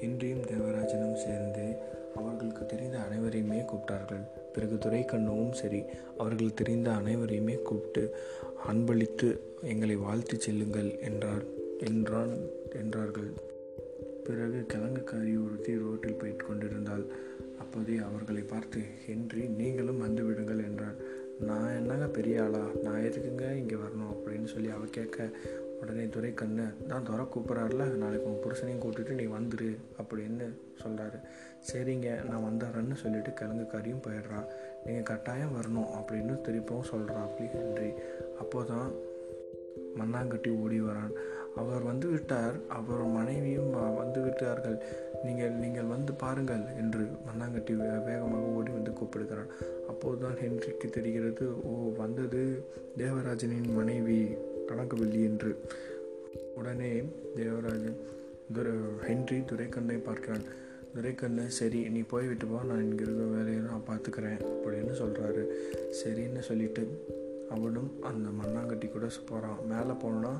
இன்றியும் 0.00 0.40
தேவராஜனும் 0.40 1.14
சேர்ந்து 1.14 1.76
அவர்களுக்கு 2.14 2.66
தெரிந்த 2.66 2.98
அனைவரையுமே 2.98 3.64
கூப்பிட்டார்கள். 3.64 4.24
பிறகு 4.52 4.74
துரைக்கண்ணுவும் 4.74 5.52
சரி 5.52 5.82
அவர்கள் 6.18 6.54
தெரிந்த 6.54 6.90
அனைவரையுமே 6.90 7.62
கூப்பிட்டு 7.62 8.14
அன்பளித்து 8.68 9.38
எங்களை 9.62 9.96
வாழ்த்து 9.96 10.40
செல்லுங்கள் 10.40 10.98
என்றார் 10.98 11.44
என்றான் 11.78 12.36
என்றார்கள். 12.74 13.30
பிறகு 14.24 14.66
கிழங்குக்காரி 14.72 15.44
ஒருத்தி 15.44 15.76
ரோட்டில் 15.76 16.16
போயிட்டு 16.16 16.44
கொண்டிருந்தால் 16.44 17.12
அப்போதே 17.72 17.98
அவர்களை 17.98 18.42
பார்த்து 18.42 18.80
ஹென்றி 19.06 19.42
நீங்களும் 19.48 19.98
வந்து 19.98 20.22
விடுங்கள் 20.24 20.64
என்றார் 20.64 20.96
நான் 21.40 21.76
என்னங்க 21.76 22.06
பெரிய 22.06 22.42
ஆளா? 22.42 22.60
நான் 22.82 23.00
எதுக்குங்க 23.00 23.56
இங்கே 23.56 23.74
வரணும்? 23.74 24.10
அப்படின்னு 24.12 24.44
சொல்லி 24.44 24.68
அவள் 24.68 24.90
கேட்க 24.90 25.28
உடனே 25.80 26.08
துரை 26.08 26.32
கண்ணு 26.32 26.74
நான் 26.86 27.04
துறை 27.04 27.24
கூப்பிட்றாருல 27.24 27.84
நாளைக்கு 27.96 28.28
உன் 28.30 28.42
புருஷனையும் 28.42 28.82
கூப்பிட்டுட்டு 28.82 29.10
நீ 29.10 29.24
வந்துரு 29.24 29.70
அப்படின்னு 30.02 30.48
சொல்கிறாரு 30.82 31.20
சரிங்க 31.70 32.24
நான் 32.24 32.46
வந்துடுறேன்னு 32.48 32.94
சொல்லிட்டு 32.94 33.32
கிழங்குக்காரியும் 33.40 34.04
போயிடுறா 34.06 34.42
நீங்கள் 34.84 35.02
கட்டாயம் 35.02 35.56
வரணும் 35.56 35.90
அப்படின்னு 35.98 36.40
திருப்பவும் 36.40 36.90
சொல்கிறா 36.92 37.16
அப்படி 37.26 37.48
ஹென்றி. 37.48 37.90
அப்போ 38.38 38.62
தான் 38.62 38.90
மண்ணாங்கட்டி 39.98 40.60
ஓடி 40.60 40.80
வரான். 40.80 41.12
அவர் 41.56 41.82
வந்து 41.82 42.08
விட்டார். 42.08 42.54
அவர் 42.68 43.02
மனைவியும் 43.04 43.96
வந்து 43.96 44.20
விட்டார்கள். 44.20 44.78
நீங்கள் 45.24 45.52
நீங்கள் 45.52 45.90
வந்து 45.94 46.12
பாருங்கள் 46.12 46.64
என்று 46.76 47.04
மண்ணாங்கட்டி 47.26 47.74
வேகமாக 48.06 48.52
ஓடி 48.56 48.70
வந்து 48.70 48.90
கூப்பிடுகிறான். 48.90 49.50
அப்போதுதான் 49.88 50.38
ஹென்றிக்கு 50.42 50.90
தெரிகிறது 50.90 51.46
ஓ 51.62 51.74
வந்தது 51.96 52.42
தேவராஜனின் 52.98 53.70
மனைவி 53.74 54.20
கணக்கவில்லி 54.68 55.22
என்று. 55.30 55.52
உடனே 56.54 56.92
தேவராஜன் 57.36 57.98
துரை 58.52 58.72
ஹென்றி 59.00 59.38
துரைக்கண்ணை 59.44 59.96
பார்க்கிறான். 59.96 60.44
துரைக்கண்ணு 60.94 61.44
சரி 61.50 61.88
நீ 61.88 62.00
போய் 62.00 62.26
விட்டு 62.26 62.46
போ 62.46 62.58
நான் 62.62 62.82
இங்கே 62.82 63.04
இருக்க 63.04 63.22
வேலையை 63.22 63.60
நான் 63.60 63.86
பார்த்துக்கிறேன் 63.88 64.40
அப்படின்னு 64.48 64.94
சொல்கிறாரு 65.02 65.42
சரின்னு 66.00 66.38
சொல்லிட்டு 66.38 66.82
அவனும் 67.50 67.90
அந்த 68.02 68.28
மண்ணாங்கட்டி 68.40 68.88
கூட 68.90 69.06
போகிறான் 69.28 69.58
மேலே 69.68 69.94
போனோன்னா 70.02 70.32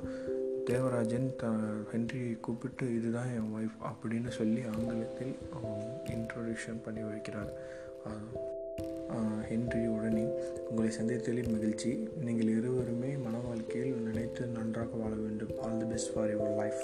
தேவராஜன் 0.69 1.29
த 1.41 1.47
ஹென்ரியை 1.91 2.33
கூப்பிட்டு 2.47 2.85
இதுதான் 2.97 3.31
என் 3.37 3.53
ஒய்ஃப் 3.57 3.79
அப்படின்னு 3.91 4.31
சொல்லி 4.37 4.61
ஆங்கிலத்தில் 4.73 5.35
இன்ட்ரொடக்ஷன் 6.15 6.83
பண்ணி 6.85 7.03
வைக்கிறார். 7.11 7.53
ஹென்றி 9.49 9.81
உடனே 9.95 10.25
உங்களை 10.69 10.91
சந்தித்ததில் 10.99 11.51
மகிழ்ச்சி. 11.55 11.91
நீங்கள் 12.27 12.53
இருவருமே 12.59 13.11
மன 13.25 13.35
வாழ்க்கையில் 13.47 14.07
நினைத்து 14.09 14.43
நன்றாக 14.57 14.93
வாழ 15.01 15.13
வேண்டும். 15.25 15.53
All 15.65 15.81
the 15.81 15.87
best 15.91 16.13
for 16.15 16.31
your 16.35 16.57
life 16.61 16.83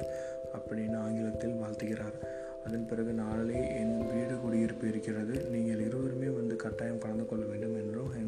அப்படின்னு 0.58 0.96
ஆங்கிலத்தில் 1.04 1.56
வாழ்த்துகிறார். 1.62 2.18
அதன் 2.66 2.86
பிறகு 2.88 3.12
நாளே 3.22 3.60
என் 3.80 3.94
வீடு 4.10 4.34
குடியிருப்பு 4.42 4.84
இருக்கிறது. 4.92 5.34
நீங்கள் 5.54 5.82
இருவருமே 5.86 6.28
வந்து 6.38 6.56
கட்டாயம் 6.64 7.02
கலந்து 7.04 7.26
கொள்ள 7.30 7.44
வேண்டும் 7.52 7.76
என்றும் 7.82 8.10
ஹென்றி 8.16 8.27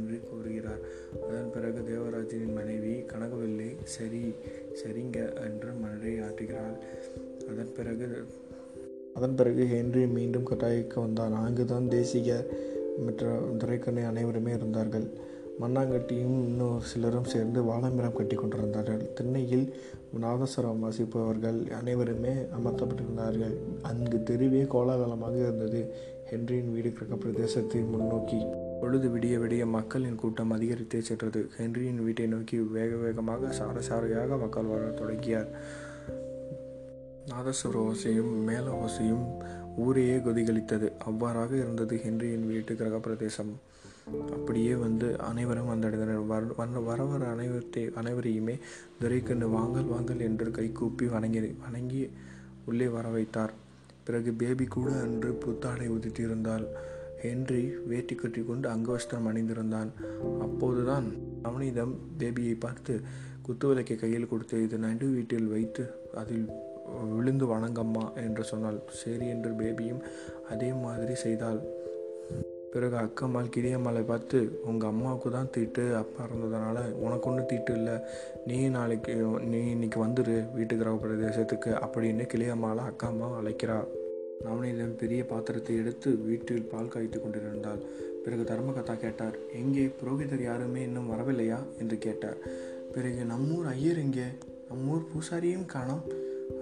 அதன் 1.30 1.50
பிறகு 1.50 1.80
தேவராஜனின் 1.80 2.54
மனைவி 2.54 2.94
கனகவல்லி 3.12 3.70
சரி 3.84 4.22
சரிங்க 4.80 5.18
என்று 5.44 5.72
மனதை 5.72 6.12
ஆட்டுகிறாள் 6.20 6.76
அதன் 7.50 7.72
பிறகு 7.76 8.08
அதன் 9.14 9.34
பிறகு 9.34 9.62
ஹென்றி 9.66 10.06
மீண்டும் 10.06 10.46
கட்டாய்க்கு 10.50 10.99
வந்தான் 11.00 11.32
அங்குதான் 11.32 11.88
தேசிக 11.88 12.28
மற்ற 13.06 13.26
துரைக்கண்ணை 13.58 14.02
அனைவருமே 14.02 14.52
இருந்தார்கள். 14.52 15.06
மண்ணாங்கட்டியும் 15.60 16.37
இன்னும் 16.49 16.80
சிலரும் 16.80 17.25
சேர்ந்து 17.25 17.60
வாழைமரம் 17.62 18.12
கட்டி 18.12 18.37
கொண்டிருந்தார்கள். 18.37 19.02
திண்ணையில் 19.14 19.66
நாதஸ்வரம் 20.20 20.82
வாசிப்பவர்கள் 20.84 21.58
அனைவருமே 21.70 22.34
அமர்த்தப்பட்டிருந்தார்கள். 22.58 23.54
அங்கு 23.82 24.22
தெருவே 24.22 24.62
கோலாகலமாக 24.62 25.37
இருந்தது. 25.37 25.82
ஹென்ரியின் 26.30 26.72
வீடு 26.72 26.92
கிழக்க 26.92 27.16
பிரதேசத்தை 27.16 27.82
முன்னோக்கி 27.84 28.40
பொழுது 28.80 29.08
விடிய 29.08 29.34
விடிய 29.42 29.66
மக்களின் 29.66 30.14
கூட்டம் 30.14 30.52
அதிகரித்தே 30.52 31.00
சென்றது. 31.00 31.40
ஹென்ரியின் 31.58 32.02
வீட்டை 32.04 32.26
நோக்கி 32.26 32.56
வேக 32.58 32.96
வேகமாக 32.96 33.52
சார 33.52 33.80
சாரையாக 33.80 34.38
மக்கள் 34.38 34.70
வர 34.72 34.84
தொடங்கியார் 34.90 35.50
நாதஸ்வர 37.30 37.76
ஓசையும் 37.88 38.32
மேல 38.44 38.66
ஓசையும் 38.84 39.25
ஊரையே 39.76 40.16
கொதிகளித்தது 40.16 40.87
அவ்வாறாக 41.06 41.52
இருந்தது 41.56 41.96
ஹென்ரியின் 42.04 42.46
வீட்டு 42.46 42.75
கிரக 42.76 42.99
பிரதேசம் 42.99 43.52
அப்படியே 44.32 44.75
வந்து 44.75 45.08
அனைவரும் 45.20 45.70
வந்தடைந்தனர். 45.70 46.26
வர 46.26 46.80
வர 46.80 47.04
வர 47.04 47.22
அனைவரத்தை 47.34 47.82
அனைவரையுமே 48.00 48.54
துரைக்கண்ணு 49.00 49.49
வாங்கல் 49.49 49.90
வாங்கல் 49.94 50.20
என்று 50.20 50.50
கைகூப்பி 50.50 51.06
வணங்கி 51.06 51.40
வணங்கி 51.64 52.02
உள்ளே 52.64 52.88
வர 52.88 53.08
வைத்தார் 53.08 53.52
பிறகு 54.04 54.32
பேபி 54.32 54.64
கூட 54.64 54.90
அன்று 55.02 55.32
புத்தாடை 55.32 55.88
உதித்திருந்தால் 55.88 56.66
ஹென்றி 57.24 57.62
வேட்டி 57.90 58.14
கட்டி 58.14 58.42
கொண்டு 58.50 58.66
அங்கவஸ்திரம் 58.74 59.28
அணிந்திருந்தான். 59.30 59.90
அப்போதுதான் 60.46 61.08
அவனிதம் 61.48 61.94
தேவியை 62.22 62.56
பார்த்து 62.64 62.94
குத்துவிளக்கை 63.46 63.96
கையில் 64.00 64.30
கொடுத்து 64.32 64.56
இது 64.66 64.78
நடு 64.86 65.06
வீட்டில் 65.16 65.52
வைத்து 65.54 65.84
அதில் 66.22 66.46
விழுந்து 67.16 67.46
வணங்கம்மா 67.52 68.04
என்று 68.24 68.44
சொன்னாள். 68.52 68.78
சரி 69.02 69.26
என்று 69.34 69.50
பேபியும் 69.60 70.02
அதே 70.54 70.70
மாதிரி 70.84 71.14
செய்தாள். 71.24 71.60
பிறகு 72.72 72.96
அக்கம்மாள் 73.02 73.52
கிரியம்மாளை 73.54 74.02
பார்த்து 74.10 74.38
உங்கள் 74.70 74.90
அம்மாவுக்கு 74.92 75.28
தான் 75.36 75.50
தீட்டு 75.54 75.84
அப்பா 76.00 76.20
இருந்ததுனால 76.26 76.76
உனக்கு 77.04 77.28
ஒன்றும் 77.30 77.48
தீட்டு 77.52 77.72
இல்லை. 77.78 77.96
நீ 78.48 78.58
நாளைக்கு 78.76 79.14
நீ 79.52 79.60
இன்னைக்கு 79.74 79.98
வந்துடு 80.04 80.36
வீட்டு 80.58 80.76
கிராம 80.82 81.00
பிரதேசத்துக்கு 81.04 81.72
அப்படின்னு 81.84 82.26
கிளியம்மாவை 82.34 82.84
அக்கா 82.90 83.08
அம்மா 83.12 83.30
அழைக்கிறாள். 83.40 83.88
நவனிதன் 84.44 84.97
பெரிய 84.97 85.25
பாத்திரத்தை 85.25 85.76
எடுத்து 85.76 86.16
வீட்டில் 86.16 86.62
பால் 86.62 86.88
காய்த்து 86.88 87.23
கொண்டிருந்தாள். 87.23 87.82
பிறகு 88.25 88.42
தர்மகதா 88.42 88.97
கேட்டார் 88.97 89.37
எங்கே? 89.52 89.90
புரோகிதர் 90.00 90.42
யாருமே 90.42 90.82
இன்னும் 90.82 91.11
வரவில்லையா? 91.11 91.59
என்று 91.78 91.99
கேட்டார். 91.99 92.38
பிறகு 92.94 93.23
நம்மூர் 93.25 93.66
ஐயர் 93.66 93.99
எங்கே? 93.99 94.26
நம்மூர் 94.70 95.04
பூசாரியும் 95.12 95.66
காணோம். 95.66 96.04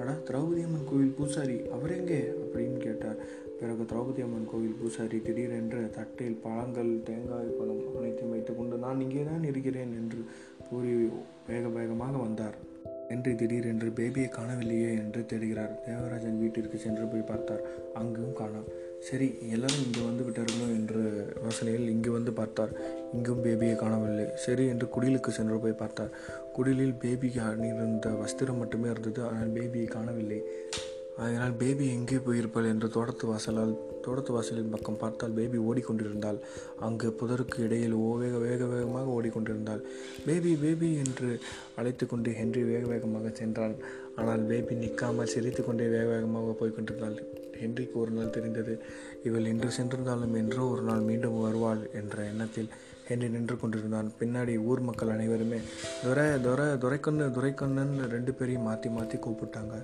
அடா 0.01 0.13
திரௌபதி 0.13 0.63
அம்மன் 0.63 0.89
கோவில் 0.91 1.15
பூசாரி 1.19 1.69
அவர் 1.69 1.97
எங்கே? 1.97 2.21
அப்படின்னு 2.21 2.77
கேட்டார். 2.77 3.17
பிறகு 3.61 3.83
திரௌபதி 3.83 4.23
அம்மன் 4.23 4.49
கோவில் 4.51 4.77
பூசாரி 4.83 5.21
திடீரென்று 5.21 5.91
தட்டில் 5.91 6.41
பழங்கள் 6.43 7.03
தேங்காய் 7.05 7.57
பழம் 7.59 7.97
அனைத்தையும் 7.97 8.31
வைத்துக்கொண்டு 8.31 8.77
நான் 8.77 9.01
இங்கே 9.01 9.25
தான் 9.25 9.45
இருக்கிறேன் 9.45 9.93
என்று 10.01 10.25
கூறி 10.71 11.09
வேக 11.49 11.69
வேகமாக 11.69 12.17
வந்தார். 12.17 12.68
என்று 13.09 13.31
திடீரென்று 13.35 13.89
பேபியை 13.99 14.29
காணவில்லையே 14.39 14.91
என்று 15.03 15.21
தேடுகிறார். 15.31 15.73
தேவராஜன் 15.87 16.41
வீட்டிற்கு 16.43 16.79
சென்று 16.79 17.07
போய் 17.07 17.31
பார்த்தார். 17.31 17.63
அங்கும் 17.95 18.37
காணாம். 18.41 18.69
சரி 19.09 19.27
எல்லாரும் 19.55 19.85
இங்கே 19.87 20.03
வந்து 20.07 20.25
விட்டார்களோ 20.25 20.67
என்று 20.79 21.03
யோசனையில் 21.45 21.89
இங்கு 21.95 22.11
வந்து 22.11 22.33
பார்த்தார். 22.33 22.73
இங்கும் 23.17 23.43
பேபியை 23.45 23.77
காணவில்லை. 23.77 24.27
சரி 24.47 24.67
என்று 24.67 24.89
குடிலுக்கு 24.95 25.33
சென்று 25.39 25.59
போய் 25.65 25.81
பார்த்தார். 25.83 26.13
குடிலில் 26.53 26.99
பேபிக்கு 27.05 27.43
அணிந்திருந்த 27.49 28.09
வஸ்திரம் 28.23 28.61
மட்டுமே 28.63 28.89
இருந்தது. 28.89 29.23
ஆனால் 29.25 29.55
பேபியை 29.59 29.89
காணவில்லை. 29.97 30.41
அதனால் 31.23 31.55
பேபி 31.61 31.85
எங்கே 31.97 32.19
போயிருப்பாள் 32.27 32.69
என்று 32.73 32.89
தோட்டத்து 32.97 33.27
வாசலால் 33.31 33.73
தோட்டத்து 34.05 34.33
வாசலின் 34.35 34.73
பக்கம் 34.75 34.99
பார்த்தால் 35.01 35.35
பேபி 35.39 35.59
ஓடிக்கொண்டிருந்தாள். 35.69 36.39
அங்கு 36.87 37.09
புதருக்கு 37.21 37.59
இடையில் 37.67 37.97
ஓ 38.05 38.11
வேக 38.21 38.37
வேக 38.45 38.61
வேகமாக 38.73 39.09
ஓடிக்கொண்டிருந்தாள். 39.17 39.83
பேபி 40.27 40.53
பேபி 40.63 40.91
என்று 41.05 41.31
அழைத்து 41.81 42.07
கொண்டு 42.07 42.33
ஹென்றி 42.41 42.63
வேக 42.71 42.85
வேகமாக 42.93 43.33
சென்றான் 43.41 43.75
ஆனால் 44.21 44.45
பேபி 44.51 44.77
நிற்காமல் 44.85 45.33
சிரித்து 45.35 45.65
கொண்டே 45.65 45.89
வேக 45.97 46.07
வேகமாக 46.15 46.55
போய்கொண்டிருந்தாள் 46.61 47.19
ஹென்றிக்கு 47.61 47.97
ஒரு 48.03 48.13
நாள் 48.17 48.35
தெரிந்தது 48.37 48.75
இவள் 49.29 49.49
இன்று 49.53 49.71
சென்றிருந்தாலும் 49.79 50.37
என்றோ 50.41 50.65
ஒரு 50.75 50.83
நாள் 50.83 51.07
மீண்டும் 51.09 51.39
வருவாள் 51.47 51.83
என்ற 52.01 52.17
எண்ணத்தில் 52.33 52.71
என்று 53.09 53.29
நின்று 53.29 53.57
கொண்டிருந்தான். 53.59 54.13
பின்னாடி 54.21 54.65
ஊர் 54.65 54.81
மக்கள் 54.81 55.09
அனைவருமே 55.09 55.57
துரை 56.03 56.41
துரை 56.41 56.79
துரைக்கண்ணு 56.79 57.27
துரைக்கண்ணுன்னு 57.27 58.09
ரெண்டு 58.09 58.33
பேரையும் 58.33 58.63
மாற்றி 58.63 58.91
மாற்றி 58.91 59.19
கூப்பிட்டாங்க. 59.19 59.75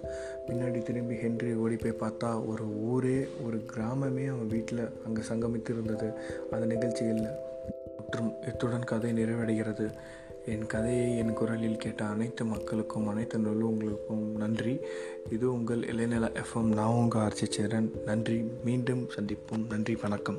பின்னாடி 0.48 0.82
திரும்பி 0.82 1.14
ஹென்றி 1.14 1.54
ஓடி 1.54 1.76
போய் 1.76 2.10
பார்த்தா 2.10 2.46
ஒரு 2.46 2.64
ஊரே 2.80 3.28
ஒரு 3.46 3.56
கிராமமே 3.56 4.26
அவன் 4.28 4.48
வீட்டில் 4.48 4.88
அங்கே 5.06 5.20
சங்கமித்து 5.20 5.70
இருந்தது 5.70 6.12
அந்த 6.50 6.66
நிகழ்ச்சியில் 6.66 7.26
மற்றும் 7.96 8.32
இத்துடன் 8.46 8.84
கதை 8.84 9.12
நிறைவடைகிறது. 9.12 9.92
என் 10.46 10.66
கதையை 10.66 11.18
என் 11.18 11.32
குரலில் 11.32 11.76
கேட்ட 11.76 12.04
அனைத்து 12.04 12.44
மக்களுக்கும் 12.44 13.08
அனைத்து 13.08 13.38
நலுவங்களுக்கும் 13.38 14.36
நன்றி. 14.36 14.80
இது 15.30 15.52
உங்கள் 15.52 15.78
இளைநில 15.78 16.30
எஃப்எம். 16.32 16.74
நான் 16.74 16.92
உங்கள் 16.92 17.22
ஆர்ச்சி 17.22 17.46
சேரன். 17.50 17.92
நன்றி. 18.04 18.44
மீண்டும் 18.64 19.08
சந்திப்போம். 19.16 19.66
நன்றி. 19.68 19.96
வணக்கம். 20.02 20.38